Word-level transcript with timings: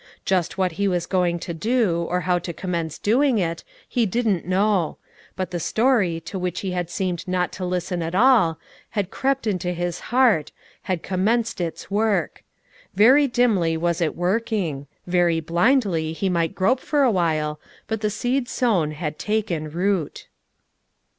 Just 0.25 0.57
what 0.57 0.71
he 0.71 0.87
was 0.87 1.05
going 1.05 1.37
to 1.37 1.53
do, 1.53 2.07
or 2.09 2.21
how 2.21 2.39
to 2.39 2.51
commence 2.53 2.97
doing 2.97 3.37
it, 3.37 3.63
he 3.87 4.07
didn't 4.07 4.47
know; 4.47 4.97
but 5.35 5.51
the 5.51 5.59
story, 5.59 6.19
to 6.21 6.39
which 6.39 6.61
he 6.61 6.71
had 6.71 6.89
seemed 6.89 7.27
not 7.27 7.51
to 7.51 7.65
listen 7.65 8.01
at 8.01 8.15
all, 8.15 8.57
had 8.97 9.11
crept 9.11 9.45
into 9.45 9.73
his 9.73 9.99
heart, 10.09 10.51
had 10.89 11.03
commenced 11.03 11.61
its 11.61 11.91
work; 11.91 12.43
very 12.95 13.27
dimly 13.27 13.77
was 13.77 14.01
it 14.01 14.15
working, 14.15 14.87
very 15.05 15.39
blindly 15.39 16.13
he 16.13 16.29
might 16.29 16.55
grope 16.55 16.79
for 16.79 17.03
a 17.03 17.11
while, 17.11 17.59
but 17.87 18.01
the 18.01 18.09
seed 18.09 18.49
sown 18.49 18.89
had 18.89 19.19
taken 19.19 19.69
root. 19.69 20.27